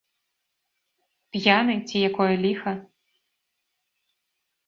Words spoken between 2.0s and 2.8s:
якое ліха?